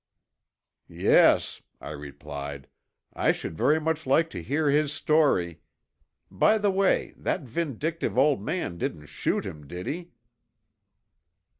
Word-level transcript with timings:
"Yes," 0.89 1.61
I 1.79 1.91
replied. 1.91 2.67
"I 3.13 3.31
should 3.31 3.55
very 3.55 3.79
much 3.79 4.07
like 4.07 4.31
to 4.31 4.41
hear 4.41 4.67
his 4.67 4.91
story. 4.91 5.59
By 6.31 6.57
the 6.57 6.71
way, 6.71 7.13
that 7.17 7.41
vindictive 7.41 8.17
old 8.17 8.41
man 8.41 8.79
didn't 8.79 9.05
shoot 9.05 9.45
him, 9.45 9.67
did 9.67 9.85
he?" 9.85 10.09